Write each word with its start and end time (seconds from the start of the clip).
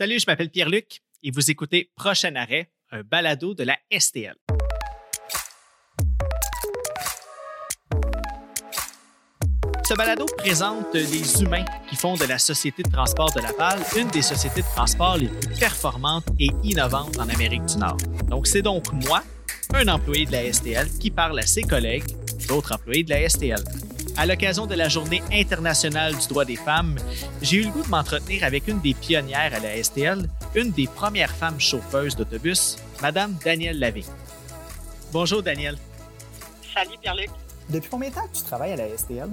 Salut, 0.00 0.18
je 0.18 0.24
m'appelle 0.26 0.48
Pierre-Luc 0.48 1.02
et 1.22 1.30
vous 1.30 1.50
écoutez 1.50 1.90
Prochain 1.94 2.34
arrêt, 2.34 2.70
un 2.90 3.02
balado 3.02 3.52
de 3.52 3.64
la 3.64 3.76
STL. 3.92 4.34
Ce 9.86 9.92
balado 9.92 10.24
présente 10.38 10.94
les 10.94 11.42
humains 11.42 11.66
qui 11.86 11.96
font 11.96 12.14
de 12.14 12.24
la 12.24 12.38
Société 12.38 12.82
de 12.82 12.90
transport 12.90 13.30
de 13.34 13.42
Laval 13.42 13.78
une 13.94 14.08
des 14.08 14.22
sociétés 14.22 14.62
de 14.62 14.66
transport 14.74 15.18
les 15.18 15.28
plus 15.28 15.54
performantes 15.60 16.24
et 16.38 16.48
innovantes 16.64 17.18
en 17.18 17.28
Amérique 17.28 17.66
du 17.66 17.76
Nord. 17.76 17.98
Donc, 18.26 18.46
c'est 18.46 18.62
donc 18.62 18.90
moi, 19.06 19.22
un 19.74 19.86
employé 19.88 20.24
de 20.24 20.32
la 20.32 20.50
STL, 20.50 20.88
qui 20.98 21.10
parle 21.10 21.38
à 21.38 21.46
ses 21.46 21.62
collègues, 21.62 22.04
d'autres 22.48 22.72
employés 22.72 23.04
de 23.04 23.10
la 23.10 23.28
STL. 23.28 23.62
À 24.20 24.26
l'occasion 24.26 24.66
de 24.66 24.74
la 24.74 24.90
Journée 24.90 25.22
internationale 25.32 26.14
du 26.14 26.28
droit 26.28 26.44
des 26.44 26.56
femmes, 26.56 26.98
j'ai 27.40 27.56
eu 27.56 27.62
le 27.62 27.70
goût 27.70 27.82
de 27.82 27.88
m'entretenir 27.88 28.44
avec 28.44 28.68
une 28.68 28.78
des 28.78 28.92
pionnières 28.92 29.54
à 29.54 29.60
la 29.60 29.82
STL, 29.82 30.28
une 30.54 30.72
des 30.72 30.86
premières 30.86 31.34
femmes 31.34 31.58
chauffeuses 31.58 32.16
d'autobus, 32.16 32.76
Madame 33.00 33.34
Danielle 33.42 33.78
Lavigne. 33.78 34.12
Bonjour 35.10 35.42
Danielle. 35.42 35.78
Salut 36.74 36.98
Pierre-Luc. 37.00 37.30
Depuis 37.70 37.88
combien 37.88 38.10
de 38.10 38.14
temps 38.14 38.28
tu 38.30 38.42
travailles 38.42 38.72
à 38.72 38.76
la 38.76 38.94
STL? 38.94 39.30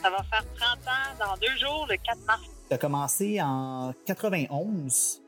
Ça 0.00 0.08
va 0.08 0.22
faire 0.22 0.44
30 0.54 0.78
ans 0.86 1.26
dans 1.26 1.36
deux 1.40 1.58
jours, 1.58 1.88
le 1.90 1.96
4 1.96 2.18
mars. 2.28 2.42
Tu 2.68 2.74
as 2.74 2.78
commencé 2.78 3.42
en 3.42 3.92
91. 4.06 5.20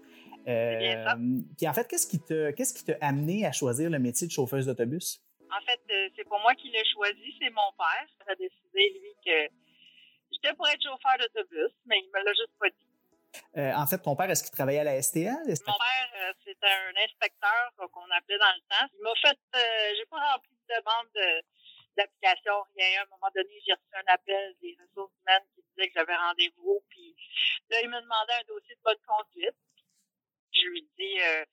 Euh, 0.46 1.14
puis 1.56 1.66
en 1.66 1.72
fait, 1.72 1.88
qu'est-ce 1.88 2.06
qui 2.06 2.20
t'a 2.20 2.52
qu'est-ce 2.52 2.74
qui 2.74 2.84
t'a 2.84 2.94
amené 3.00 3.44
à 3.44 3.50
choisir 3.50 3.90
le 3.90 3.98
métier 3.98 4.28
de 4.28 4.32
chauffeuse 4.32 4.66
d'autobus? 4.66 5.20
En 5.52 5.60
fait, 5.66 5.80
euh, 5.90 6.08
c'est 6.16 6.24
pour 6.24 6.40
moi 6.40 6.54
qui 6.54 6.70
l'ai 6.70 6.84
choisi, 6.92 7.36
c'est 7.38 7.50
mon 7.50 7.72
père. 7.76 8.06
Il 8.26 8.32
a 8.32 8.34
décidé, 8.34 9.00
lui, 9.00 9.14
que 9.24 9.54
j'étais 10.32 10.54
pour 10.54 10.66
être 10.68 10.82
chauffeur 10.82 11.18
d'autobus, 11.20 11.72
mais 11.84 12.00
il 12.00 12.08
me 12.08 12.24
l'a 12.24 12.32
juste 12.32 12.56
pas 12.58 12.70
dit. 12.70 12.88
Euh, 13.58 13.72
en 13.74 13.86
fait, 13.86 13.98
ton 13.98 14.16
père, 14.16 14.30
est-ce 14.30 14.42
qu'il 14.42 14.52
travaillait 14.52 14.80
à 14.80 14.84
la 14.84 15.02
STL? 15.02 15.28
Mon 15.28 15.76
père, 15.76 16.10
euh, 16.16 16.32
c'était 16.44 16.72
un 16.72 16.96
inspecteur 17.04 17.72
qu'on 17.92 18.08
appelait 18.16 18.38
dans 18.38 18.54
le 18.56 18.62
temps. 18.68 18.86
Il 18.94 19.02
m'a 19.02 19.14
fait, 19.20 19.38
j'ai 19.96 20.06
pas 20.06 20.32
rempli 20.32 20.50
de 20.52 20.74
demande 20.74 21.42
d'application, 21.96 22.64
rien. 22.76 23.00
À 23.00 23.02
un 23.04 23.08
moment 23.10 23.30
donné, 23.34 23.60
j'ai 23.66 23.72
reçu 23.72 23.92
un 23.92 24.12
appel 24.12 24.54
des 24.62 24.76
ressources 24.80 25.12
humaines 25.20 25.44
qui 25.54 25.62
disait 25.68 25.88
que 25.88 25.94
j'avais 25.94 26.16
rendez-vous. 26.16 26.80
Puis 26.88 27.14
là, 27.68 27.80
il 27.82 27.90
me 27.90 28.00
demandait 28.00 28.40
un 28.40 28.48
dossier 28.48 28.74
de 28.74 28.80
bonne 28.82 29.04
conduite. 29.06 29.56
Je 30.54 30.68
lui 30.68 30.82
dis, 30.98 31.18
je 31.18 31.44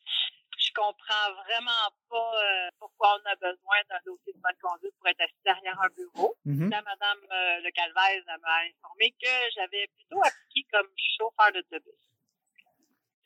comprends 0.80 1.28
vraiment 1.44 1.86
pas 2.10 2.32
euh, 2.40 2.70
pourquoi 2.80 3.20
on 3.20 3.24
a 3.28 3.36
besoin 3.36 3.80
d'un 3.90 4.00
dossier 4.06 4.32
de 4.34 4.40
bonne 4.40 4.60
conduite 4.62 4.96
pour 4.98 5.08
être 5.08 5.22
assis 5.22 5.44
derrière 5.44 5.80
un 5.82 5.92
bureau. 5.96 6.36
Mhm. 6.46 6.70
La 6.70 6.82
madame 6.82 7.22
euh, 7.32 7.60
Le 7.64 7.72
Calvaise 7.72 8.24
m'a 8.26 8.56
informé 8.72 9.12
que 9.20 9.36
j'avais 9.56 9.88
plutôt 9.98 10.22
appliqué 10.24 10.68
comme 10.72 10.88
chauffeur 11.18 11.52
d'autobus. 11.54 12.00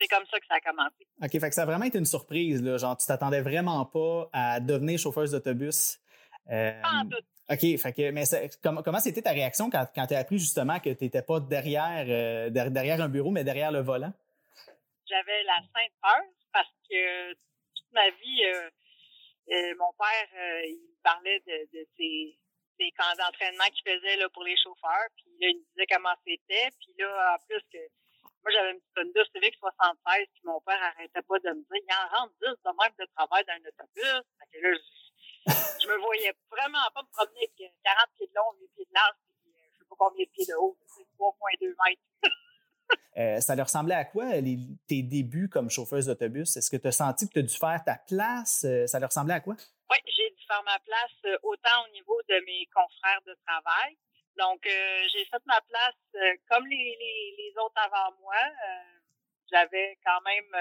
C'est 0.01 0.07
comme 0.07 0.25
ça 0.25 0.39
que 0.39 0.47
ça 0.47 0.55
a 0.55 0.59
commencé. 0.59 1.07
OK, 1.21 1.31
fait 1.31 1.49
que 1.49 1.55
ça 1.55 1.63
a 1.63 1.65
vraiment 1.65 1.85
été 1.85 1.97
une 1.97 2.05
surprise, 2.05 2.61
là. 2.61 2.77
Genre, 2.77 2.97
tu 2.97 3.05
t'attendais 3.05 3.41
vraiment 3.41 3.85
pas 3.85 4.29
à 4.33 4.59
devenir 4.59 4.99
chauffeuse 4.99 5.31
d'autobus. 5.31 5.99
Euh, 6.51 6.81
pas 6.81 6.89
en 6.89 7.07
tout. 7.07 7.23
OK, 7.49 7.77
fait 7.77 7.93
que, 7.93 8.11
mais 8.11 8.23
comment, 8.63 8.99
c'était 8.99 9.21
ta 9.21 9.31
réaction 9.31 9.69
quand, 9.69 9.85
quand 9.93 10.07
tu 10.07 10.15
as 10.15 10.19
appris 10.19 10.39
justement 10.39 10.79
que 10.79 10.89
tu 10.89 11.03
n'étais 11.03 11.21
pas 11.21 11.39
derrière, 11.39 12.05
euh, 12.07 12.49
derrière 12.49 13.01
un 13.01 13.09
bureau, 13.09 13.31
mais 13.31 13.43
derrière 13.43 13.71
le 13.71 13.81
volant? 13.81 14.13
J'avais 15.05 15.43
la 15.43 15.57
sainte 15.73 15.91
peur 16.01 16.23
toute 17.75 17.91
ma 17.93 18.09
vie, 18.09 18.43
euh, 18.45 18.69
euh, 19.51 19.75
mon 19.77 19.91
père, 19.93 20.29
euh, 20.35 20.65
il 20.65 20.95
parlait 21.03 21.41
de, 21.45 21.85
ses, 21.97 22.39
camps 22.97 23.15
d'entraînement 23.17 23.65
qu'il 23.71 23.93
faisait 23.93 24.17
là, 24.17 24.29
pour 24.29 24.43
les 24.43 24.57
chauffeurs. 24.57 25.07
Puis 25.15 25.31
là, 25.39 25.47
il 25.49 25.57
me 25.57 25.63
disait 25.71 25.87
comment 25.89 26.13
c'était. 26.25 26.69
Puis 26.79 26.93
là, 26.99 27.35
en 27.35 27.45
plus 27.47 27.61
que 27.71 27.79
moi, 28.43 28.51
j'avais 28.51 28.71
une 28.71 28.81
petite 28.81 28.97
Honda 28.97 29.23
Civic 29.31 29.55
76, 29.55 30.27
puis 30.33 30.41
mon 30.43 30.59
père 30.61 30.81
arrêtait 30.83 31.21
pas 31.21 31.39
de 31.39 31.49
me 31.49 31.63
dire, 31.63 31.79
il 31.79 31.93
en 31.95 32.07
rentre 32.11 32.33
10 32.43 32.47
de 32.59 32.71
même 32.75 32.95
de 32.99 33.05
travail 33.15 33.43
dans 33.47 33.53
un 33.53 33.65
autobus. 33.71 34.27
Que 34.51 34.59
là, 34.59 34.77
je, 35.79 35.87
me 35.87 35.97
voyais 35.97 36.33
vraiment 36.51 36.83
pas 36.93 37.03
me 37.03 37.11
promener 37.11 37.47
avec 37.47 37.73
40 37.83 38.09
pieds 38.17 38.27
de 38.27 38.35
long, 38.35 38.51
8 38.59 38.67
pieds 38.75 38.85
de 38.85 38.93
large, 38.93 39.15
puis 39.23 39.51
je 39.55 39.79
sais 39.79 39.85
pas 39.87 39.95
combien 39.97 40.25
de 40.25 40.29
pieds 40.31 40.45
de 40.45 40.55
haut, 40.55 40.77
c'est 40.87 41.07
3,2 41.17 41.73
mètres. 41.87 42.01
Euh, 43.15 43.39
ça 43.41 43.55
leur 43.55 43.67
ressemblait 43.67 43.93
à 43.93 44.05
quoi, 44.05 44.25
tes 44.87 45.03
débuts 45.03 45.47
comme 45.47 45.69
chauffeuse 45.69 46.07
d'autobus? 46.07 46.57
Est-ce 46.57 46.71
que 46.71 46.77
tu 46.77 46.87
as 46.87 46.91
senti 46.91 47.27
que 47.27 47.33
tu 47.33 47.39
as 47.39 47.43
dû 47.43 47.55
faire 47.55 47.83
ta 47.85 47.95
place? 48.07 48.65
Euh, 48.65 48.87
ça 48.87 48.99
leur 48.99 49.09
ressemblait 49.09 49.35
à 49.35 49.39
quoi? 49.39 49.53
Oui, 49.53 49.97
j'ai 50.07 50.31
dû 50.31 50.43
faire 50.47 50.63
ma 50.63 50.79
place 50.79 51.13
euh, 51.25 51.37
autant 51.43 51.85
au 51.87 51.91
niveau 51.91 52.19
de 52.27 52.43
mes 52.47 52.65
confrères 52.73 53.21
de 53.27 53.37
travail. 53.45 53.95
Donc, 54.35 54.61
j'ai 54.65 55.25
fait 55.25 55.45
ma 55.45 55.61
place 55.69 56.39
comme 56.49 56.65
les, 56.65 57.53
autres 57.63 57.77
avant 57.77 58.17
moi. 58.19 58.33
J'avais 59.51 59.99
quand 60.03 60.21
même 60.21 60.55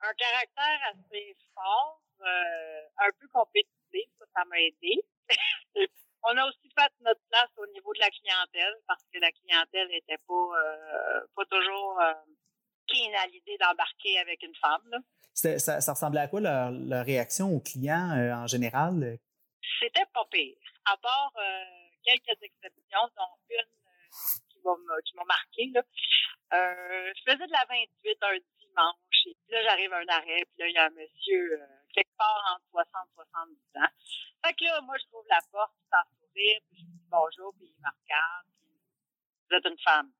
un 0.00 0.14
caractère 0.14 0.80
assez 0.92 1.36
fort, 1.52 2.00
un 2.20 3.10
peu 3.18 3.26
compétitif, 3.32 4.08
ça, 4.20 4.24
ça 4.36 4.44
m'a 4.44 4.60
aidé. 4.60 5.02
On 6.24 6.36
a 6.36 6.44
aussi 6.46 6.68
fait 6.78 6.92
notre 7.00 7.20
place 7.30 7.50
au 7.56 7.66
niveau 7.72 7.92
de 7.94 8.00
la 8.00 8.10
clientèle 8.10 8.74
parce 8.86 9.02
que 9.12 9.18
la 9.20 9.30
clientèle 9.32 9.88
n'était 9.88 10.18
pas, 10.26 10.34
euh, 10.34 11.20
pas 11.34 11.44
toujours 11.46 12.00
euh, 12.00 12.14
keen 12.88 13.14
à 13.14 13.26
l'idée 13.26 13.56
d'embarquer 13.58 14.18
avec 14.18 14.42
une 14.42 14.54
femme. 14.56 15.02
Ça, 15.34 15.58
ça, 15.58 15.92
ressemblait 15.92 16.20
à 16.20 16.28
quoi 16.28 16.40
leur, 16.40 16.72
leur 16.72 17.04
réaction 17.04 17.54
aux 17.54 17.60
clients 17.60 18.10
euh, 18.16 18.32
en 18.34 18.46
général? 18.46 19.18
C'était 19.80 20.06
pas 20.12 20.24
pire. 20.30 20.56
À 20.86 20.96
part 20.96 21.32
euh, 21.36 21.64
quelques 22.02 22.42
exceptions, 22.42 23.08
dont 23.16 23.38
une 23.50 23.64
qui 25.04 25.14
m'a 25.14 25.24
marqué. 25.24 25.70
Là. 25.72 25.82
je 26.50 27.22
faisais 27.24 27.46
de 27.46 27.52
la 27.52 27.64
28 27.68 28.18
un 28.22 28.38
dimanche 28.58 29.26
et 29.26 29.36
puis 29.40 29.52
là 29.52 29.62
j'arrive 29.62 29.92
à 29.92 29.98
un 29.98 30.08
arrêt 30.08 30.44
puis 30.44 30.58
là 30.58 30.68
il 30.68 30.74
y 30.74 30.76
a 30.76 30.86
un 30.86 30.90
monsieur 30.90 31.60
part 32.18 32.56
entre 32.56 32.66
60 32.70 33.08
et 33.08 33.14
70 33.14 33.56
ans. 33.76 33.92
Fait 34.44 34.54
que 34.54 34.64
là, 34.64 34.80
moi, 34.82 34.96
je 34.98 35.06
trouve 35.06 35.24
la 35.28 35.40
porte 35.50 35.74
sans 35.90 36.04
sourire, 36.18 36.60
puis 36.68 36.78
je 36.80 36.84
dis 36.84 37.08
bonjour, 37.08 37.54
puis 37.56 37.66
il 37.66 37.80
me 37.80 37.88
regarde, 37.88 38.46
puis 38.60 38.74
vous 39.48 39.56
êtes 39.56 39.64
une 39.64 39.78
femme. 39.78 40.12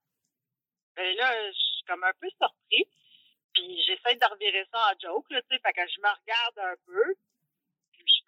Et 0.97 1.15
là, 1.15 1.53
je 1.53 1.59
suis 1.59 1.85
comme 1.87 2.05
un 2.05 2.15
peu 2.21 2.29
surpris, 2.31 2.89
puis 3.53 3.83
j'essaie 3.87 4.17
de 4.17 4.25
revirer 4.25 4.67
ça 4.73 4.91
en 4.91 4.99
joke, 4.99 5.31
là, 5.31 5.43
tu 5.43 5.49
sais, 5.51 5.61
fait 5.61 5.73
que 5.73 5.87
je 5.87 6.01
me 6.01 6.09
regarde 6.09 6.59
un 6.59 6.77
peu, 6.87 7.15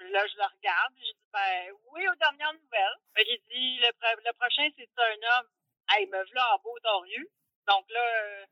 puis 0.00 0.10
là, 0.12 0.26
je 0.26 0.36
le 0.36 0.44
regarde, 0.44 0.94
puis 0.96 1.04
je 1.04 1.12
dis, 1.12 1.28
ben 1.30 1.72
oui, 1.92 2.08
aux 2.08 2.14
dernières 2.14 2.54
nouvelles. 2.54 2.96
Fait 3.14 3.24
qu'il 3.24 3.40
dit, 3.50 3.78
le, 3.80 4.32
prochain, 4.32 4.66
c'est 4.74 4.88
un 4.96 5.38
homme? 5.38 5.48
Hey, 5.90 6.06
me 6.06 6.24
voilà 6.24 6.54
en 6.54 6.58
beau 6.60 6.74
d'Orieux. 6.82 7.28
Donc 7.68 7.84
là, 7.90 8.46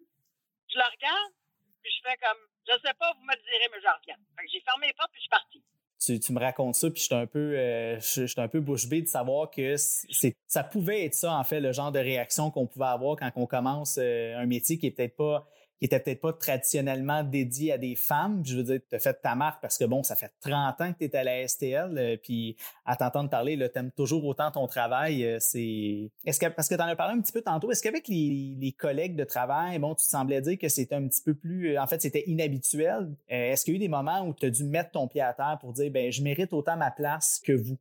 je 0.68 0.76
le 0.76 0.84
regarde, 0.84 1.32
puis 1.80 1.90
je 1.90 2.02
fais 2.02 2.16
comme, 2.18 2.38
je 2.68 2.78
sais 2.84 2.94
pas, 2.94 3.12
vous 3.12 3.24
me 3.24 3.34
direz, 3.34 3.68
mais 3.72 3.80
je 3.80 4.12
que 4.12 4.48
j'ai 4.52 4.60
fermé 4.60 4.86
les 4.86 4.92
portes, 4.94 5.10
puis 5.12 5.20
je 5.20 5.22
suis 5.22 5.30
partie 5.30 5.62
tu, 5.98 6.32
me 6.32 6.40
racontes 6.40 6.74
ça, 6.74 6.90
puis 6.90 7.00
je 7.00 7.06
suis 7.06 7.14
un 7.14 7.26
peu, 7.26 7.54
euh, 7.56 7.98
un 8.36 8.48
peu 8.48 8.60
bouche 8.60 8.88
bée 8.88 9.02
de 9.02 9.08
savoir 9.08 9.50
que 9.50 9.76
c'est, 9.76 10.36
ça 10.46 10.62
pouvait 10.62 11.04
être 11.04 11.14
ça, 11.14 11.34
en 11.34 11.44
fait, 11.44 11.60
le 11.60 11.72
genre 11.72 11.92
de 11.92 11.98
réaction 11.98 12.50
qu'on 12.50 12.66
pouvait 12.66 12.86
avoir 12.86 13.16
quand 13.16 13.30
on 13.36 13.46
commence 13.46 13.98
euh, 14.00 14.36
un 14.36 14.46
métier 14.46 14.78
qui 14.78 14.86
est 14.86 14.90
peut-être 14.90 15.16
pas 15.16 15.46
qui 15.78 15.84
était 15.84 16.00
peut-être 16.00 16.20
pas 16.20 16.32
traditionnellement 16.32 17.22
dédié 17.22 17.72
à 17.72 17.78
des 17.78 17.94
femmes. 17.94 18.42
Je 18.44 18.56
veux 18.56 18.62
dire, 18.64 18.80
tu 18.88 18.96
as 18.96 18.98
fait 18.98 19.14
ta 19.20 19.34
marque 19.34 19.60
parce 19.62 19.78
que 19.78 19.84
bon, 19.84 20.02
ça 20.02 20.16
fait 20.16 20.32
30 20.40 20.80
ans 20.80 20.92
que 20.92 20.98
tu 20.98 21.04
es 21.04 21.16
à 21.16 21.22
la 21.22 21.46
STL, 21.46 21.96
euh, 21.96 22.16
puis 22.16 22.56
à 22.84 22.96
t'entendre 22.96 23.30
parler, 23.30 23.56
tu 23.56 23.78
aimes 23.78 23.92
toujours 23.92 24.24
autant 24.24 24.50
ton 24.50 24.66
travail. 24.66 25.24
Euh, 25.24 25.38
c'est 25.40 26.10
est-ce 26.24 26.40
que 26.40 26.46
parce 26.46 26.68
que 26.68 26.74
tu 26.74 26.80
en 26.80 26.86
as 26.86 26.96
parlé 26.96 27.16
un 27.16 27.20
petit 27.20 27.32
peu 27.32 27.42
tantôt, 27.42 27.70
est-ce 27.70 27.82
qu'avec 27.82 28.08
les, 28.08 28.74
collègues 28.78 29.16
de 29.16 29.24
travail, 29.24 29.78
bon, 29.78 29.94
tu 29.94 30.04
semblais 30.04 30.40
dire 30.40 30.58
que 30.58 30.68
c'était 30.68 30.94
un 30.94 31.08
petit 31.08 31.22
peu 31.22 31.34
plus 31.34 31.74
euh, 31.74 31.82
en 31.82 31.86
fait, 31.86 32.00
c'était 32.00 32.24
inhabituel? 32.26 33.08
est-ce 33.28 33.64
qu'il 33.64 33.74
y 33.74 33.76
a 33.76 33.78
eu 33.78 33.80
des 33.80 33.88
moments 33.88 34.22
où 34.26 34.34
tu 34.34 34.46
as 34.46 34.50
dû 34.50 34.64
mettre 34.64 34.92
ton 34.92 35.08
pied 35.08 35.20
à 35.20 35.32
terre 35.32 35.58
pour 35.60 35.72
dire 35.72 35.90
ben 35.90 36.12
je 36.12 36.22
mérite 36.22 36.52
autant 36.52 36.76
ma 36.76 36.90
place 36.90 37.40
que 37.44 37.52
vous? 37.52 37.78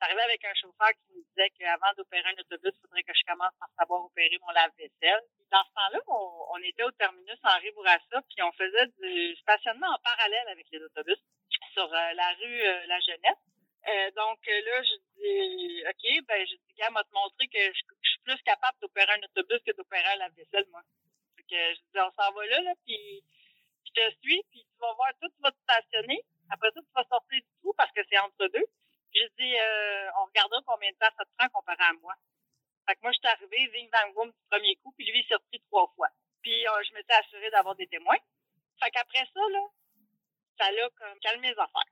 J'arrivais 0.00 0.22
avec 0.22 0.44
un 0.44 0.54
chauffeur 0.54 0.88
qui 0.88 1.09
qu'avant 1.48 1.92
d'opérer 1.96 2.28
un 2.28 2.40
autobus, 2.40 2.72
il 2.74 2.80
faudrait 2.82 3.02
que 3.02 3.14
je 3.14 3.24
commence 3.26 3.54
par 3.58 3.68
savoir 3.78 4.04
opérer 4.04 4.38
mon 4.42 4.52
lave-vaisselle. 4.52 5.22
Dans 5.50 5.64
ce 5.64 5.72
temps-là, 5.74 6.00
on, 6.08 6.58
était 6.62 6.82
au 6.82 6.90
terminus 6.92 7.38
Henri 7.42 7.70
Bourassa, 7.72 8.22
puis 8.28 8.42
on 8.42 8.52
faisait 8.52 8.86
du 9.00 9.36
stationnement 9.36 9.88
en 9.88 9.98
parallèle 10.04 10.48
avec 10.48 10.66
les 10.70 10.82
autobus 10.82 11.16
sur 11.72 11.84
euh, 11.84 12.12
la 12.12 12.30
rue 12.34 12.62
euh, 12.62 12.86
La 12.86 13.00
Jeunesse. 13.00 13.42
Euh, 13.88 14.10
donc 14.12 14.38
là, 14.46 14.82
je 14.82 14.96
dis 15.16 15.82
OK, 15.88 16.26
ben 16.28 16.46
je 16.46 16.54
dis 16.54 16.74
gars, 16.76 16.90
m'a 16.90 17.02
te 17.02 17.14
montrer 17.14 17.48
que 17.48 17.58
je, 17.58 17.80
suis 18.02 18.20
plus 18.24 18.40
capable 18.42 18.78
d'opérer 18.82 19.12
un 19.12 19.24
autobus 19.24 19.60
que 19.66 19.72
d'opérer 19.74 20.08
un 20.12 20.16
lave-vaisselle, 20.16 20.66
moi. 20.70 20.82
Je 21.38 21.72
dis 21.72 21.98
on 21.98 22.12
s'en 22.12 22.32
va 22.32 22.46
là, 22.46 22.60
là, 22.60 22.74
puis 22.84 23.24
je 23.86 23.92
te 23.92 24.10
suis, 24.22 24.42
puis 24.50 24.60
tu 24.60 24.78
vas 24.80 24.92
voir, 24.94 25.08
tout, 25.20 25.28
tu 25.28 25.42
vas 25.42 25.50
te 25.50 25.58
stationner. 25.62 26.22
Après 26.50 26.70
ça, 26.74 26.80
tu 26.80 26.92
vas 26.94 27.04
sortir 27.04 27.40
du 27.40 27.48
trou 27.60 27.72
parce 27.76 27.92
que 27.92 28.00
c'est 28.08 28.18
entre 28.18 28.46
deux. 28.48 28.66
J'ai 29.12 29.28
dit, 29.38 29.58
euh, 29.58 30.10
on 30.20 30.24
regardera 30.26 30.60
combien 30.66 30.90
de 30.90 30.96
temps 30.96 31.10
ça 31.16 31.24
te 31.24 31.30
prend 31.36 31.48
comparé 31.48 31.82
à 31.82 31.92
moi. 32.00 32.14
Fait 32.86 32.94
que 32.94 33.00
moi, 33.02 33.10
je 33.12 33.18
suis 33.18 33.28
arrivée, 33.28 33.70
ving, 33.72 33.90
bang, 33.90 34.14
boum, 34.14 34.28
du 34.28 34.42
premier 34.50 34.76
coup, 34.76 34.92
puis 34.96 35.10
lui, 35.10 35.20
il 35.20 35.26
s'est 35.26 35.34
repris 35.34 35.60
trois 35.70 35.92
fois. 35.96 36.08
Puis 36.42 36.66
euh, 36.66 36.70
je 36.88 36.94
m'étais 36.94 37.14
assurée 37.14 37.50
d'avoir 37.50 37.74
des 37.74 37.86
témoins. 37.86 38.16
Fait 38.82 38.90
qu'après 38.90 39.26
ça, 39.34 39.40
là, 39.52 39.66
ça 40.58 40.70
l'a 40.70 40.88
comme 40.90 41.18
calmé 41.20 41.48
les 41.48 41.58
affaires. 41.58 41.90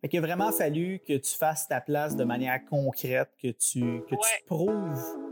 Fait 0.00 0.08
qu'il 0.08 0.18
a 0.18 0.22
vraiment 0.22 0.52
fallu 0.52 1.00
que 1.06 1.16
tu 1.16 1.36
fasses 1.36 1.68
ta 1.68 1.80
place 1.80 2.16
de 2.16 2.24
manière 2.24 2.64
concrète, 2.64 3.30
que 3.42 3.48
tu, 3.48 4.02
que 4.06 4.14
tu 4.14 4.44
prouves 4.46 5.26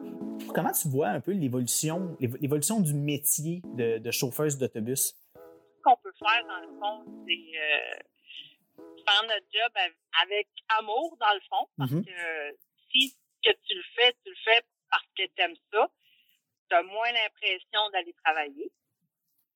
comment 0.55 0.73
tu 0.73 0.89
vois 0.89 1.09
un 1.09 1.21
peu 1.21 1.33
l'évolution, 1.33 2.17
l'évolution 2.21 2.81
du 2.81 2.95
métier 2.95 3.63
de, 3.75 3.99
de 3.99 4.11
chauffeuse 4.11 4.59
d'autobus? 4.59 5.15
Qu'on 5.85 5.97
peut 5.97 6.13
faire, 6.19 6.45
dans 6.47 6.61
le 6.61 6.79
fond, 6.79 7.25
c'est 7.27 7.59
euh, 7.59 8.85
faire 9.07 9.23
notre 9.25 9.47
job 9.53 9.73
avec 10.23 10.49
amour, 10.79 11.17
dans 11.21 11.35
le 11.35 11.41
fond, 11.49 11.69
parce 11.77 11.91
mm-hmm. 11.93 12.05
que 12.07 12.57
si 12.91 13.15
que 13.45 13.51
tu 13.67 13.75
le 13.75 13.83
fais, 13.95 14.13
tu 14.25 14.31
le 14.31 14.37
fais 14.45 14.65
parce 14.91 15.07
que 15.17 15.27
tu 15.27 15.43
aimes 15.43 15.57
ça, 15.73 15.91
tu 16.71 16.75
as 16.75 16.83
moins 16.83 17.13
l'impression 17.13 17.91
d'aller 17.91 18.15
travailler. 18.25 18.73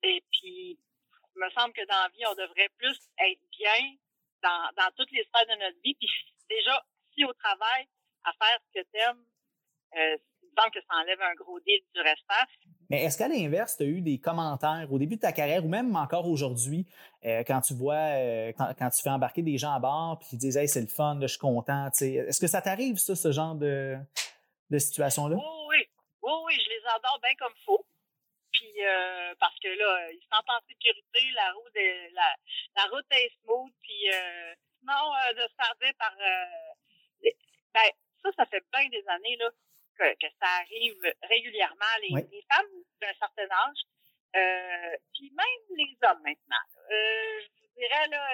Et 0.03 0.23
puis, 0.33 0.79
il 1.35 1.41
me 1.41 1.51
semble 1.51 1.73
que 1.73 1.85
dans 1.87 2.03
la 2.03 2.09
vie, 2.09 2.27
on 2.27 2.35
devrait 2.35 2.69
plus 2.77 2.99
être 3.19 3.41
bien 3.59 3.97
dans, 4.43 4.71
dans 4.77 4.91
toutes 4.97 5.11
les 5.13 5.25
sphères 5.25 5.47
de 5.47 5.63
notre 5.63 5.81
vie. 5.83 5.95
Puis 5.95 6.11
déjà, 6.51 6.85
si 7.15 7.25
au 7.25 7.33
travail, 7.33 7.89
à 8.25 8.33
faire 8.33 8.59
ce 8.67 8.81
que 8.81 8.87
tu 8.87 8.99
aimes, 8.99 9.25
euh, 9.97 10.17
il 10.43 10.49
me 10.49 10.55
semble 10.57 10.71
que 10.73 10.81
ça 10.81 10.97
enlève 10.97 11.21
un 11.23 11.35
gros 11.35 11.61
deal 11.61 11.81
du 11.95 12.01
restant. 12.01 12.45
Mais 12.91 13.05
est-ce 13.05 13.19
qu'à 13.19 13.29
l'inverse, 13.29 13.77
tu 13.77 13.83
as 13.83 13.87
eu 13.87 14.01
des 14.01 14.19
commentaires 14.19 14.89
au 14.91 14.99
début 14.99 15.17
de 15.17 15.21
ta 15.21 15.33
carrière 15.33 15.65
ou 15.65 15.69
même 15.69 15.95
encore 15.95 16.27
aujourd'hui, 16.27 16.87
euh, 17.25 17.45
quand 17.47 17.61
tu 17.61 17.75
vois, 17.75 17.95
euh, 17.95 18.53
quand, 18.57 18.91
tu 18.91 19.03
fais 19.03 19.11
embarquer 19.11 19.43
des 19.43 19.59
gens 19.59 19.75
à 19.75 19.79
bord 19.79 20.19
puis 20.19 20.31
ils 20.33 20.39
disent 20.39 20.57
Hey, 20.57 20.69
c'est 20.69 20.81
le 20.81 20.87
fun, 20.87 21.19
je 21.21 21.27
suis 21.27 21.39
content. 21.39 21.89
Est-ce 21.89 22.41
que 22.41 22.47
ça 22.47 22.63
t'arrive, 22.63 22.97
ça, 22.97 23.15
ce 23.15 23.31
genre 23.31 23.55
de, 23.55 23.97
de 24.71 24.79
situation-là? 24.79 25.37
Oui, 25.37 25.43
oui. 25.69 25.85
Oui, 26.23 26.33
oui, 26.47 26.55
je 26.65 26.69
les 26.71 26.87
adore 26.87 27.19
bien 27.23 27.35
comme 27.39 27.55
faut. 27.65 27.85
Puis 28.53 28.73
euh, 28.85 29.35
parce 29.39 29.59
que 29.61 29.69
là, 29.69 30.11
ils 30.13 30.27
sont 30.33 30.45
en 30.49 30.61
sécurité, 30.67 31.21
la 31.35 31.53
route 31.53 31.77
est, 31.77 32.11
la, 32.11 32.85
route 32.91 33.07
est 33.11 33.31
smooth, 33.43 33.71
puis 33.83 34.11
euh, 34.13 34.55
sinon 34.81 35.13
de 35.37 35.43
se 35.43 35.55
faire 35.55 35.75
par 35.99 36.15
ben, 37.75 37.91
ça, 38.23 38.31
ça 38.37 38.47
fait 38.47 38.65
bien 38.73 38.89
des 38.89 39.07
années 39.09 39.37
là, 39.37 39.51
que, 39.99 40.15
que 40.15 40.33
ça 40.41 40.49
arrive 40.63 41.03
régulièrement, 41.23 41.95
les, 42.03 42.23
les 42.31 42.45
femmes 42.51 42.71
d'un 43.01 43.15
certain 43.15 43.51
âge, 43.51 43.83
euh, 44.37 44.97
puis 45.15 45.31
même 45.31 45.77
les 45.77 45.97
hommes 46.03 46.23
maintenant. 46.23 46.65
Euh, 46.91 47.41
je 47.41 47.63
vous 47.63 47.73
dirais, 47.77 48.07
là, 48.09 48.29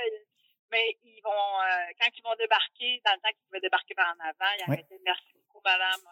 mais 0.71 0.97
ils 1.03 1.21
vont, 1.23 1.61
euh, 1.61 1.87
quand 2.01 2.09
ils 2.17 2.23
vont 2.23 2.35
débarquer, 2.37 3.01
dans 3.05 3.13
le 3.13 3.21
temps 3.21 3.29
qu'ils 3.29 3.45
pouvaient 3.47 3.61
débarquer 3.61 3.95
par 3.95 4.15
en 4.15 4.21
avant, 4.21 4.53
ils 4.59 4.65
oui. 4.69 4.75
arrêtaient, 4.75 5.01
merci 5.05 5.33
beaucoup, 5.35 5.63
madame. 5.65 6.03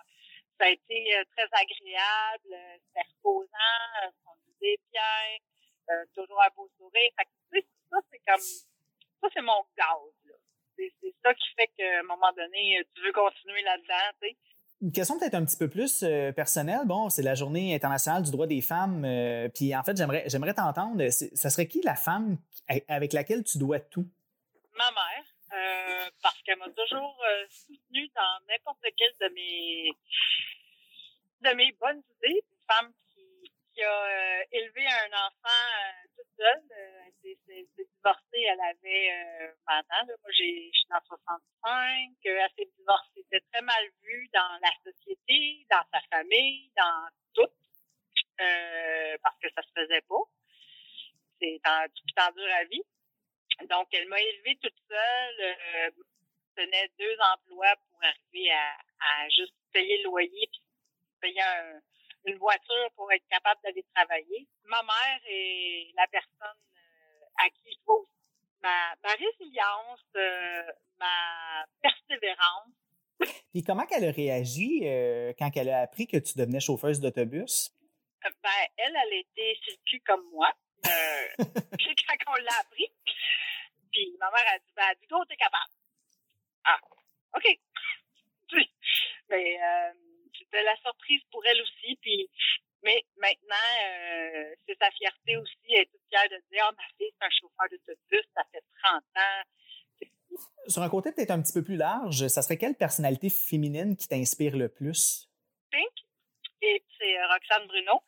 Ça 0.58 0.66
a 0.66 0.68
été 0.68 1.24
très 1.36 1.48
agréable, 1.50 2.56
c'était 2.86 3.08
reposant, 3.16 4.12
on 4.26 4.36
disait 4.46 4.78
bien, 4.92 6.06
toujours 6.14 6.40
un 6.42 6.50
beau 6.54 6.68
sourire. 6.76 7.10
Fait 7.16 7.24
que, 7.24 7.66
ça, 7.90 7.96
c'est 8.10 8.20
comme, 8.26 8.40
ça, 8.40 9.28
c'est 9.34 9.42
mon 9.42 9.66
gaz, 9.76 10.14
là. 10.24 10.34
C'est 10.76 11.14
ça 11.22 11.34
qui 11.34 11.48
fait 11.54 11.68
qu'à 11.76 12.00
un 12.00 12.02
moment 12.02 12.32
donné, 12.32 12.84
tu 12.94 13.02
veux 13.02 13.12
continuer 13.12 13.62
là-dedans, 13.62 14.10
tu 14.20 14.28
sais. 14.28 14.36
Une 14.82 14.90
question 14.90 15.16
peut-être 15.16 15.34
un 15.34 15.44
petit 15.44 15.56
peu 15.56 15.68
plus 15.68 16.02
euh, 16.02 16.32
personnelle. 16.32 16.80
Bon, 16.86 17.08
c'est 17.08 17.22
la 17.22 17.36
journée 17.36 17.72
internationale 17.72 18.24
du 18.24 18.32
droit 18.32 18.48
des 18.48 18.60
femmes. 18.60 19.04
Euh, 19.04 19.48
puis 19.48 19.74
en 19.76 19.84
fait, 19.84 19.96
j'aimerais, 19.96 20.24
j'aimerais 20.26 20.54
t'entendre. 20.54 21.08
Ça 21.10 21.50
serait 21.50 21.68
qui 21.68 21.80
la 21.82 21.94
femme 21.94 22.36
avec 22.88 23.12
laquelle 23.12 23.44
tu 23.44 23.58
dois 23.58 23.78
tout? 23.78 24.04
Ma 24.76 24.90
mère, 24.90 25.24
euh, 25.52 26.10
parce 26.20 26.42
qu'elle 26.42 26.58
m'a 26.58 26.68
toujours 26.70 27.16
soutenue 27.48 28.10
dans 28.16 28.46
n'importe 28.48 28.82
quelle 28.96 29.14
de 29.20 29.34
mes 29.34 29.92
de 31.48 31.56
mes 31.56 31.72
bonnes 31.80 32.02
idées. 32.16 32.42
Une 32.42 32.66
femme 32.66 32.92
qui, 33.14 33.52
qui 33.72 33.82
a 33.84 34.42
élevé 34.50 34.84
un 34.84 35.26
enfant 35.28 36.01
seule 36.36 36.62
s'est 37.22 37.66
divorcée, 37.76 38.42
elle 38.42 38.60
avait 38.60 39.10
euh, 39.12 39.52
20 39.66 39.78
ans. 39.78 40.06
Là. 40.06 40.14
Moi, 40.22 40.32
j'ai, 40.36 40.70
je 40.72 40.78
suis 40.78 40.88
dans 40.88 41.00
65. 41.06 42.10
Elle 42.24 42.50
s'est 42.56 42.70
divorcée. 42.78 43.24
C'était 43.30 43.44
très 43.52 43.62
mal 43.62 43.84
vu 44.02 44.28
dans 44.32 44.58
la 44.60 44.72
société, 44.84 45.66
dans 45.70 45.84
sa 45.92 46.00
famille, 46.10 46.70
dans 46.76 47.08
tout, 47.34 47.52
euh, 48.40 49.16
parce 49.22 49.38
que 49.38 49.48
ça 49.54 49.62
se 49.62 49.70
faisait 49.74 50.02
pas. 50.02 50.22
C'est 51.40 51.60
temps 51.62 52.32
dur 52.36 52.54
à 52.54 52.64
vie. 52.64 52.82
Donc, 53.68 53.88
elle 53.92 54.08
m'a 54.08 54.20
élevée 54.20 54.58
toute 54.62 54.78
seule. 54.88 55.40
Euh, 55.40 55.90
tenait 56.54 56.90
deux 56.98 57.16
emplois 57.32 57.74
pour 57.88 57.98
arriver 58.02 58.50
à, 58.50 58.76
à 59.00 59.28
juste 59.30 59.54
payer 59.72 59.98
le 60.02 60.04
loyer 60.04 60.48
puis 60.52 60.62
payer 61.20 61.40
un, 61.40 61.80
une 62.24 62.38
voiture 62.38 62.90
pour 62.96 63.10
être 63.12 63.26
capable 63.28 63.60
d'aller 63.62 63.84
travailler. 63.94 64.46
Ma 64.64 64.82
mère 64.82 65.20
est 65.26 65.92
la 65.96 66.06
personne 66.08 66.58
à 67.38 67.48
qui 67.50 67.72
je 67.72 67.78
trouve 67.84 68.06
ma, 68.62 68.94
ma 69.02 69.12
résilience, 69.14 70.04
euh, 70.16 70.62
ma 70.98 71.64
persévérance. 71.82 72.72
Puis 73.52 73.62
comment 73.62 73.86
qu'elle 73.86 74.04
a 74.04 74.12
réagi 74.12 74.82
euh, 74.84 75.32
quand 75.38 75.50
elle 75.56 75.70
a 75.70 75.80
appris 75.80 76.06
que 76.06 76.16
tu 76.16 76.38
devenais 76.38 76.60
chauffeuse 76.60 77.00
d'autobus? 77.00 77.72
Euh, 78.24 78.30
ben, 78.42 78.50
elle, 78.76 78.94
elle 79.06 79.18
était 79.20 79.58
sur 79.62 79.76
le 79.92 79.98
comme 80.06 80.30
moi. 80.30 80.50
Euh, 80.86 81.26
quand 81.38 82.32
on 82.32 82.42
l'a 82.42 82.58
appris. 82.60 82.90
Puis 83.92 84.16
ma 84.18 84.30
mère 84.30 84.54
a 84.54 84.58
dit, 84.58 84.72
ben, 84.74 84.94
du 85.00 85.06
coup, 85.06 85.24
t'es 85.28 85.36
capable. 85.36 85.72
Ah, 86.64 86.78
OK. 87.36 87.44
C'était 90.62 90.70
la 90.70 90.76
surprise 90.76 91.22
pour 91.30 91.44
elle 91.46 91.60
aussi. 91.62 91.96
Puis 92.00 92.28
mais 92.82 93.04
maintenant, 93.16 93.70
euh, 93.84 94.54
c'est 94.66 94.76
sa 94.78 94.90
fierté 94.90 95.36
aussi. 95.36 95.56
Elle 95.68 95.82
est 95.82 95.86
toute 95.86 96.00
fière 96.08 96.28
de 96.28 96.42
dire, 96.50 96.68
oh, 96.68 96.74
ma 96.76 96.82
fille, 96.98 97.12
c'est 97.18 97.26
un 97.26 97.30
chauffeur 97.30 97.66
d'autobus, 97.70 98.26
ça 98.34 98.42
fait 98.50 98.64
30 98.82 99.02
ans. 99.16 99.42
Sur 100.66 100.82
un 100.82 100.88
côté 100.88 101.12
peut-être 101.12 101.30
un 101.30 101.40
petit 101.42 101.52
peu 101.52 101.62
plus 101.62 101.76
large, 101.76 102.26
ça 102.26 102.42
serait 102.42 102.56
quelle 102.56 102.74
personnalité 102.74 103.30
féminine 103.30 103.96
qui 103.96 104.08
t'inspire 104.08 104.56
le 104.56 104.68
plus? 104.68 105.28
Pink. 105.70 105.92
Et 106.62 106.82
c'est 106.98 107.18
euh, 107.18 107.26
Roxane 107.28 107.68
Bruno. 107.68 108.02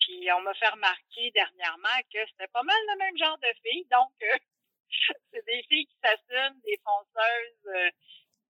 Puis 0.00 0.26
on 0.32 0.40
m'a 0.40 0.54
fait 0.54 0.68
remarquer 0.68 1.30
dernièrement 1.32 2.00
que 2.12 2.18
c'était 2.30 2.48
pas 2.52 2.62
mal 2.62 2.76
le 2.92 2.98
même 2.98 3.18
genre 3.18 3.38
de 3.38 3.48
filles. 3.62 3.86
Donc, 3.90 4.12
euh, 4.22 4.38
c'est 5.32 5.44
des 5.44 5.62
filles 5.68 5.86
qui 5.86 5.96
s'assument, 6.02 6.60
des 6.64 6.80
fonceuses, 6.82 7.92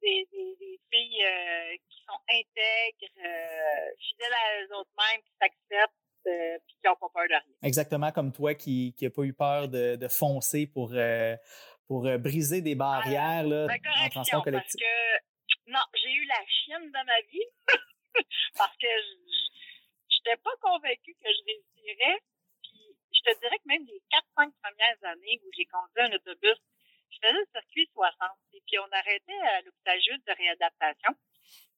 des, 0.05 0.29
des, 0.31 0.81
filles 0.91 1.25
euh, 1.25 1.77
qui 1.89 1.94
sont 2.07 2.21
intègres, 2.29 3.13
euh, 3.19 3.91
fidèles 3.99 4.33
à 4.33 4.63
eux-mêmes, 4.63 5.23
qui 5.23 5.33
s'acceptent, 5.41 5.95
euh, 6.27 6.59
puis 6.67 6.77
qui 6.81 6.87
n'ont 6.87 6.97
pas 6.97 7.09
peur 7.13 7.25
de 7.25 7.35
rien. 7.35 7.57
Exactement 7.63 8.13
comme 8.13 8.33
toi 8.33 8.55
qui 8.55 8.95
n'a 9.01 9.11
pas 9.11 9.23
eu 9.23 9.33
peur 9.33 9.69
de, 9.69 9.97
de 9.97 10.09
foncer 10.09 10.67
pour, 10.67 10.95
pour 11.87 12.03
briser 12.19 12.63
des 12.63 12.75
barrières 12.75 13.45
là, 13.45 13.67
en 14.05 14.09
transport 14.09 14.45
collectif. 14.45 14.81
Parce 14.81 14.83
que, 14.83 15.71
non, 15.71 15.85
j'ai 15.95 16.13
eu 16.13 16.25
la 16.25 16.47
chienne 16.47 16.91
dans 16.91 17.05
ma 17.05 17.21
vie 17.31 17.49
parce 18.57 18.77
que 18.77 18.87
je 18.87 20.17
n'étais 20.19 20.41
pas 20.43 20.57
convaincue 20.61 21.15
que 21.15 21.29
je 21.29 21.45
réussirais. 21.45 22.19
Puis 22.63 22.97
je 23.13 23.33
te 23.33 23.39
dirais 23.41 23.59
que 23.59 23.69
même 23.69 23.85
les 23.87 24.03
4-5 24.39 24.53
premières 24.63 25.13
années 25.13 25.41
où 25.45 25.51
j'ai 25.57 25.67
conduit 25.67 26.13
un 26.13 26.17
autobus 26.17 26.61
je 27.15 27.29
faisais 27.29 27.39
le 27.39 27.47
circuit 27.53 27.89
60. 27.95 28.31
Et 28.53 28.63
puis, 28.67 28.79
on 28.79 28.91
arrêtait 28.91 29.41
à 29.55 29.63
l'hôpital 29.63 29.99
juste 30.03 30.27
de 30.27 30.35
réadaptation. 30.35 31.13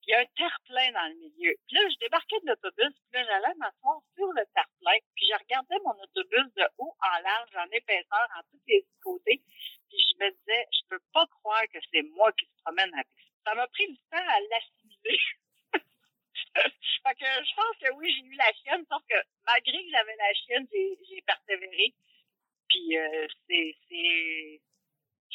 Puis, 0.00 0.08
il 0.08 0.10
y 0.10 0.14
a 0.14 0.20
un 0.20 0.30
terre-plein 0.36 0.92
dans 0.92 1.08
le 1.08 1.16
milieu. 1.18 1.54
Puis 1.66 1.76
là, 1.76 1.80
je 1.90 1.98
débarquais 1.98 2.40
de 2.40 2.46
l'autobus. 2.46 2.94
Puis 3.10 3.12
là, 3.12 3.24
j'allais 3.26 3.54
m'asseoir 3.58 4.00
sur 4.14 4.28
le 4.32 4.44
terre-plein. 4.54 4.98
Puis, 5.14 5.26
je 5.28 5.36
regardais 5.36 5.78
mon 5.84 5.96
autobus 6.00 6.46
de 6.56 6.66
haut 6.78 6.94
en 7.00 7.20
large, 7.22 7.56
en 7.56 7.68
épaisseur, 7.72 8.26
en 8.36 8.42
tous 8.50 8.62
les 8.66 8.86
côtés. 9.02 9.42
Puis, 9.88 9.98
je 9.98 10.24
me 10.24 10.30
disais, 10.30 10.66
je 10.72 10.82
peux 10.88 11.02
pas 11.12 11.26
croire 11.26 11.64
que 11.72 11.78
c'est 11.92 12.02
moi 12.14 12.32
qui 12.32 12.46
se 12.46 12.62
promène 12.62 12.92
avec 12.94 13.06
ça. 13.06 13.50
Ça 13.50 13.54
m'a 13.54 13.65
pris 13.76 13.88
du 13.88 13.98
temps 14.10 14.16
à 14.16 14.40
l'assimiler. 14.50 15.20
fait 15.74 17.14
que 17.20 17.30
je 17.44 17.54
pense 17.54 17.76
que 17.80 17.94
oui, 17.96 18.12
j'ai 18.12 18.26
eu 18.26 18.34
la 18.34 18.52
chienne, 18.52 18.84
sauf 18.90 19.02
que 19.08 19.16
malgré 19.44 19.84
que 19.84 19.90
j'avais 19.90 20.16
la 20.16 20.34
chienne, 20.34 20.66
j'ai 20.72 21.22
persévéré. 21.22 21.94
Puis 22.68 22.96
euh, 22.96 23.26
c'est 23.48 24.60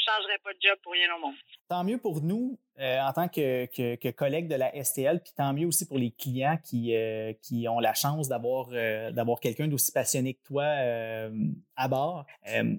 je 0.02 0.12
changerais 0.12 0.40
pas 0.44 0.54
de 0.54 0.60
job 0.62 0.78
pour 0.84 0.94
rien 0.94 1.14
au 1.16 1.20
monde. 1.20 1.36
Tant 1.68 1.84
mieux 1.84 1.98
pour 1.98 2.22
nous 2.22 2.58
euh, 2.80 3.00
en 3.02 3.14
tant 3.14 3.28
que, 3.28 3.66
que, 3.68 4.12
collègues 4.12 4.48
de 4.48 4.56
la 4.56 4.72
STL, 4.84 5.22
puis 5.22 5.34
tant 5.36 5.54
mieux 5.54 5.68
aussi 5.68 5.86
pour 5.86 5.98
les 5.98 6.12
clients 6.12 6.58
qui, 6.64 6.96
euh, 6.96 7.34
qui 7.42 7.68
ont 7.68 7.80
la 7.80 7.94
chance 7.94 8.28
d'avoir 8.28 8.70
euh, 8.72 9.12
d'avoir 9.12 9.40
quelqu'un 9.40 9.68
d'aussi 9.68 9.92
passionné 9.92 10.34
que 10.34 10.44
toi 10.44 10.66
à 11.76 11.88
bord. 11.88 12.26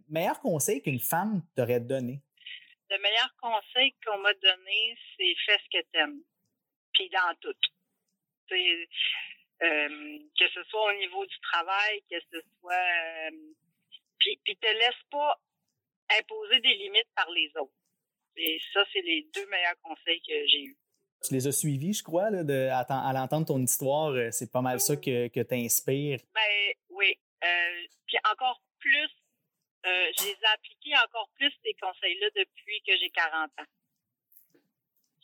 meilleur 0.08 0.40
conseil 0.40 0.82
qu'une 0.82 1.00
femme 1.00 1.42
t'aurait 1.54 1.80
donné? 1.80 2.20
Le 2.92 2.98
meilleur 2.98 3.34
conseil 3.40 3.94
qu'on 4.04 4.18
m'a 4.18 4.34
donné, 4.34 4.98
c'est 5.16 5.34
fais 5.46 5.58
ce 5.58 5.78
que 5.78 5.82
t'aimes. 5.92 6.20
Puis 6.92 7.08
dans 7.08 7.34
tout. 7.40 7.56
que 9.58 10.48
ce 10.54 10.62
soit 10.64 10.92
au 10.92 10.98
niveau 10.98 11.24
du 11.24 11.40
travail, 11.40 12.02
que 12.10 12.20
ce 12.30 12.40
soit... 12.60 13.30
puis, 14.18 14.38
puis 14.44 14.56
te 14.56 14.66
laisse 14.66 15.02
pas 15.10 15.40
imposer 16.18 16.60
des 16.60 16.74
limites 16.74 17.08
par 17.14 17.30
les 17.30 17.50
autres. 17.56 17.72
Et 18.36 18.60
ça, 18.72 18.84
c'est 18.92 19.00
les 19.00 19.26
deux 19.34 19.46
meilleurs 19.46 19.80
conseils 19.82 20.20
que 20.20 20.46
j'ai 20.46 20.64
eus. 20.64 20.76
Tu 21.24 21.34
les 21.34 21.46
as 21.46 21.52
suivis, 21.52 21.94
je 21.94 22.02
crois, 22.02 22.30
là, 22.30 22.42
de, 22.42 22.68
à, 22.70 23.12
l'entendre 23.14 23.46
ton 23.46 23.60
histoire. 23.60 24.10
Euh, 24.10 24.30
c'est 24.32 24.50
pas 24.50 24.60
mal 24.60 24.80
ça 24.80 24.96
que, 24.96 25.28
que 25.28 25.40
t'inspire. 25.40 26.18
Ben 26.34 26.74
oui. 26.90 27.18
Euh, 27.44 27.86
puis 28.06 28.16
encore 28.30 28.60
plus, 28.80 29.10
euh, 29.84 30.12
je 30.18 30.24
les 30.24 30.30
ai 30.30 30.46
appliqués 30.54 30.96
encore 31.04 31.28
plus, 31.36 31.52
ces 31.64 31.74
conseils-là, 31.74 32.28
depuis 32.36 32.82
que 32.86 32.96
j'ai 32.96 33.10
40 33.10 33.50
ans. 33.58 33.64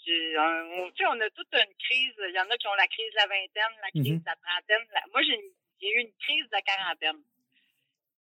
on, 0.07 0.91
on 1.09 1.21
a 1.21 1.31
toute 1.31 1.55
une 1.55 1.75
crise. 1.79 2.15
Il 2.29 2.35
y 2.35 2.41
en 2.41 2.51
a 2.51 2.57
qui 2.57 2.67
ont 2.67 2.75
la 2.75 2.89
crise 2.89 3.11
de 3.11 3.17
la 3.17 3.27
vingtaine, 3.27 3.79
la 3.83 3.91
crise 3.91 4.03
mm-hmm. 4.03 4.21
de 4.21 4.27
la 4.27 4.37
trentaine. 4.37 4.87
Moi, 5.13 5.23
j'ai 5.23 5.89
eu 5.89 6.01
une 6.01 6.13
crise 6.19 6.45
de 6.47 6.53
la 6.53 6.63
quarantaine. 6.63 7.23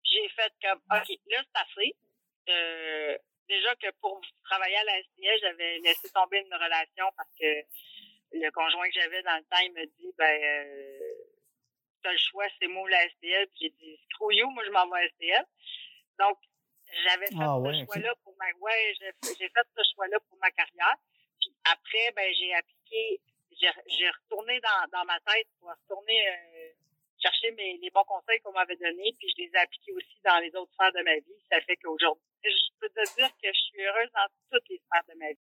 J'ai 0.03 0.27
fait 0.29 0.53
comme, 0.61 0.81
OK, 0.91 1.09
là, 1.27 1.43
c'est 1.43 1.61
assez. 1.61 1.95
Euh, 2.49 3.17
déjà 3.47 3.75
que 3.75 3.91
pour 4.01 4.21
travailler 4.43 4.77
à 4.77 4.83
la 4.83 5.03
STL, 5.03 5.39
j'avais 5.39 5.79
laissé 5.79 6.09
tomber 6.11 6.39
une 6.39 6.53
relation 6.53 7.05
parce 7.15 7.29
que 7.39 7.63
le 8.33 8.49
conjoint 8.51 8.87
que 8.87 8.99
j'avais 8.99 9.21
dans 9.23 9.37
le 9.37 9.43
temps, 9.43 9.61
il 9.63 9.73
me 9.73 9.85
dit, 9.85 10.13
ben, 10.17 10.43
euh, 10.43 10.99
t'as 12.01 12.11
le 12.11 12.17
choix, 12.17 12.45
c'est 12.59 12.67
moi 12.67 12.83
ou 12.83 12.87
la. 12.87 13.07
Puis 13.21 13.47
j'ai 13.61 13.69
dit, 13.69 13.99
screw 14.11 14.33
you, 14.33 14.49
moi, 14.49 14.63
je 14.65 14.71
m'en 14.71 14.87
vais 14.89 15.03
à 15.03 15.09
STL. 15.09 15.45
Donc, 16.23 16.37
j'avais 17.03 17.27
fait 17.27 17.35
ah 17.39 17.57
ce 17.59 17.85
choix-là 17.85 18.13
pour 18.23 18.35
ma, 18.37 18.45
ouais, 18.59 18.93
j'ai 18.99 19.49
fait 19.49 19.67
ce 19.75 19.83
choix-là 19.93 20.19
pour 20.29 20.37
ma 20.39 20.51
carrière. 20.51 20.95
Puis 21.39 21.51
après, 21.65 22.11
ben, 22.15 22.33
j'ai 22.33 22.53
appliqué, 22.53 23.21
j'ai 23.51 24.09
retourné 24.09 24.59
dans, 24.61 24.99
dans 24.99 25.05
ma 25.05 25.19
tête 25.21 25.47
pour 25.59 25.69
retourner 25.69 26.29
euh, 26.29 26.69
chercher 27.19 27.51
mes, 27.51 27.77
les 27.77 27.89
bons 27.89 28.03
conseils 28.03 28.39
qu'on 28.41 28.51
m'avait 28.51 28.75
donnés, 28.75 29.15
puis 29.17 29.29
je 29.35 29.43
les 29.43 29.51
ai 29.53 29.57
appliqués 29.57 29.93
aussi 29.93 30.19
dans 30.23 30.39
les 30.39 30.53
autres 30.55 30.71
sphères 30.73 30.93
de 30.93 31.03
ma 31.03 31.15
vie. 31.15 31.39
Ça 31.49 31.59
fait 31.61 31.77
qu'aujourd'hui, 31.77 32.23
je 32.43 32.71
peux 32.79 32.89
te 32.89 33.15
dire 33.15 33.29
que 33.41 33.47
je 33.47 33.59
suis 33.59 33.81
heureuse 33.81 34.11
dans 34.13 34.27
toutes 34.51 34.69
les 34.69 34.77
sphères 34.77 35.03
de 35.09 35.19
ma 35.19 35.29
vie. 35.29 35.52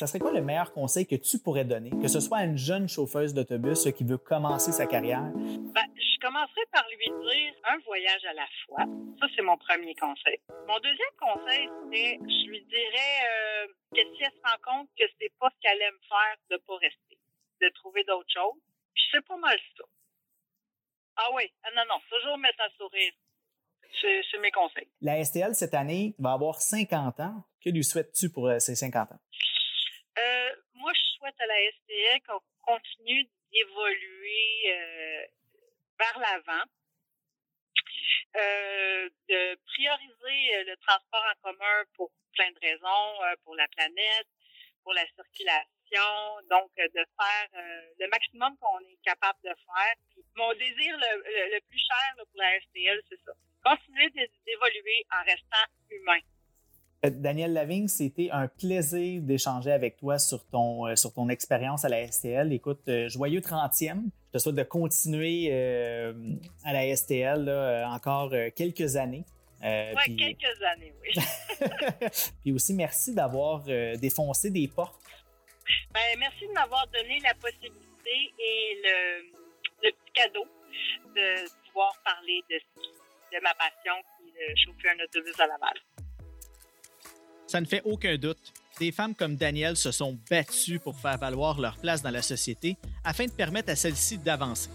Ça 0.00 0.06
serait 0.06 0.18
quoi 0.18 0.32
le 0.32 0.40
meilleur 0.40 0.72
conseil 0.72 1.06
que 1.06 1.14
tu 1.14 1.38
pourrais 1.38 1.66
donner, 1.66 1.90
que 1.90 2.08
ce 2.08 2.20
soit 2.20 2.38
à 2.38 2.44
une 2.44 2.56
jeune 2.56 2.88
chauffeuse 2.88 3.34
d'autobus 3.34 3.86
qui 3.92 4.02
veut 4.02 4.16
commencer 4.16 4.72
sa 4.72 4.86
carrière? 4.86 5.20
Ben, 5.20 5.84
je 5.94 6.18
commencerai 6.26 6.64
par 6.72 6.86
lui 6.88 7.04
dire 7.04 7.52
un 7.68 7.76
voyage 7.84 8.24
à 8.24 8.32
la 8.32 8.46
fois. 8.64 8.86
Ça, 9.20 9.26
c'est 9.36 9.42
mon 9.42 9.58
premier 9.58 9.94
conseil. 9.96 10.40
Mon 10.66 10.78
deuxième 10.78 11.16
conseil, 11.20 11.68
c'est, 11.92 12.16
je 12.16 12.48
lui 12.48 12.64
dirais 12.64 13.14
euh, 13.28 13.66
que 13.92 14.00
si 14.16 14.24
elle 14.24 14.32
se 14.32 14.40
rend 14.42 14.56
compte 14.64 14.88
que 14.98 15.04
c'est 15.20 15.32
pas 15.38 15.50
ce 15.50 15.60
qu'elle 15.60 15.82
aime 15.82 16.00
faire, 16.08 16.36
de 16.50 16.56
pas 16.56 16.76
rester, 16.76 17.18
de 17.60 17.68
trouver 17.74 18.02
d'autres 18.04 18.32
choses. 18.32 18.56
Puis 18.94 19.04
c'est 19.12 19.26
pas 19.26 19.36
mal 19.36 19.58
ça. 19.76 19.84
Ah 21.16 21.28
oui, 21.34 21.42
ah 21.62 21.68
non, 21.76 21.82
non, 21.90 22.00
toujours 22.08 22.38
mettre 22.38 22.62
un 22.64 22.70
sourire. 22.78 23.12
C'est 24.00 24.38
mes 24.40 24.50
conseils. 24.50 24.88
La 25.02 25.22
STL, 25.22 25.54
cette 25.54 25.74
année, 25.74 26.14
va 26.18 26.32
avoir 26.32 26.62
50 26.62 27.20
ans. 27.20 27.44
Que 27.62 27.68
lui 27.68 27.84
souhaites-tu 27.84 28.30
pour 28.30 28.50
ces 28.58 28.74
50 28.74 29.12
ans? 29.12 29.18
Euh, 30.18 30.50
moi, 30.74 30.92
je 30.94 31.18
souhaite 31.18 31.29
à 31.40 31.46
la 31.46 31.54
STL 31.72 32.20
qu'on 32.26 32.40
continue 32.62 33.28
d'évoluer 33.52 34.72
euh, 34.72 35.26
vers 35.98 36.18
l'avant, 36.18 36.64
euh, 38.36 39.08
de 39.28 39.58
prioriser 39.66 40.64
le 40.64 40.76
transport 40.76 41.24
en 41.24 41.50
commun 41.50 41.84
pour 41.94 42.10
plein 42.34 42.50
de 42.52 42.58
raisons, 42.60 43.36
pour 43.44 43.56
la 43.56 43.66
planète, 43.68 44.28
pour 44.84 44.92
la 44.92 45.04
circulation, 45.06 46.40
donc 46.48 46.70
de 46.76 47.04
faire 47.18 47.48
le 47.98 48.06
maximum 48.08 48.56
qu'on 48.58 48.78
est 48.80 49.02
capable 49.02 49.38
de 49.42 49.48
faire. 49.48 49.94
mon 50.36 50.52
désir 50.54 50.96
le 50.96 51.60
plus 51.68 51.78
cher 51.78 52.14
pour 52.16 52.40
la 52.40 52.60
STL, 52.60 53.02
c'est 53.08 53.20
ça. 53.24 53.32
Continuer 53.64 54.08
d'évoluer 54.10 55.04
en 55.12 55.24
restant 55.24 55.66
humain. 55.90 56.20
Euh, 57.04 57.10
Daniel 57.10 57.54
Lavigne, 57.54 57.88
c'était 57.88 58.28
un 58.30 58.46
plaisir 58.46 59.22
d'échanger 59.22 59.72
avec 59.72 59.96
toi 59.96 60.18
sur 60.18 60.46
ton, 60.46 60.86
euh, 60.86 60.96
sur 60.96 61.12
ton 61.14 61.28
expérience 61.30 61.84
à 61.84 61.88
la 61.88 62.06
STL. 62.06 62.52
Écoute, 62.52 62.82
euh, 62.88 63.08
joyeux 63.08 63.40
30e. 63.40 64.02
Je 64.26 64.32
te 64.32 64.38
souhaite 64.38 64.54
de 64.54 64.62
continuer 64.62 65.50
à 66.64 66.72
la 66.72 66.94
STL 66.94 67.50
encore 67.86 68.32
quelques 68.54 68.94
années. 68.94 69.24
oui, 69.60 70.16
quelques 70.16 70.62
années, 70.62 70.94
oui. 71.02 71.10
puis 72.42 72.52
aussi, 72.52 72.74
merci 72.74 73.12
d'avoir 73.12 73.64
défoncé 73.98 74.50
des 74.50 74.68
portes. 74.68 75.02
Ben, 75.92 76.00
merci 76.18 76.46
de 76.46 76.52
m'avoir 76.52 76.86
donné 76.88 77.18
la 77.24 77.34
possibilité 77.34 78.32
et 78.38 78.80
le, 78.84 79.22
le, 79.82 79.90
petit 79.90 80.12
cadeau 80.14 80.44
de 81.16 81.48
pouvoir 81.66 81.92
parler 82.04 82.40
de, 82.48 82.56
de 82.56 83.42
ma 83.42 83.52
passion 83.54 83.94
qui 84.16 84.28
est 84.28 84.52
de 84.52 84.56
chauffer 84.64 84.90
un 84.90 85.04
autobus 85.04 85.40
à 85.40 85.46
Laval. 85.48 85.74
Ça 87.50 87.60
ne 87.60 87.66
fait 87.66 87.82
aucun 87.84 88.16
doute. 88.16 88.52
Des 88.78 88.92
femmes 88.92 89.12
comme 89.12 89.34
Danielle 89.34 89.76
se 89.76 89.90
sont 89.90 90.16
battues 90.30 90.78
pour 90.78 90.96
faire 90.96 91.18
valoir 91.18 91.60
leur 91.60 91.76
place 91.78 92.00
dans 92.00 92.12
la 92.12 92.22
société 92.22 92.76
afin 93.02 93.24
de 93.24 93.32
permettre 93.32 93.72
à 93.72 93.74
celle-ci 93.74 94.18
d'avancer. 94.18 94.70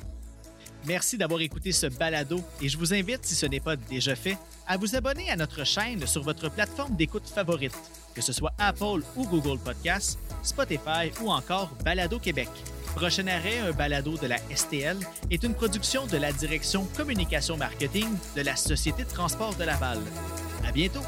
Merci 0.85 1.17
d'avoir 1.17 1.39
écouté 1.39 1.71
ce 1.71 1.85
balado 1.87 2.41
et 2.61 2.67
je 2.67 2.77
vous 2.77 2.93
invite, 2.93 3.23
si 3.23 3.33
ce 3.33 3.45
n'est 3.45 3.61
pas 3.61 3.77
déjà 3.77 4.13
fait, 4.13 4.37
à 4.67 4.75
vous 4.75 4.93
abonner 4.93 5.31
à 5.31 5.37
notre 5.37 5.63
chaîne 5.63 6.05
sur 6.05 6.21
votre 6.21 6.49
plateforme 6.49 6.97
d'écoute 6.97 7.29
favorite, 7.29 7.71
que 8.13 8.21
ce 8.21 8.33
soit 8.33 8.51
Apple 8.59 9.03
ou 9.15 9.25
Google 9.25 9.57
Podcasts, 9.57 10.19
Spotify 10.43 11.13
ou 11.21 11.31
encore 11.31 11.69
Balado 11.85 12.19
Québec. 12.19 12.49
Prochain 12.93 13.27
arrêt, 13.27 13.59
un 13.59 13.71
balado 13.71 14.17
de 14.17 14.27
la 14.27 14.37
STL, 14.53 14.97
est 15.31 15.43
une 15.45 15.53
production 15.53 16.07
de 16.07 16.17
la 16.17 16.33
direction 16.33 16.85
communication 16.97 17.55
marketing 17.55 18.09
de 18.35 18.41
la 18.41 18.57
Société 18.57 19.05
de 19.05 19.09
transport 19.09 19.55
de 19.55 19.63
Laval. 19.63 19.99
À 20.67 20.73
bientôt! 20.73 21.03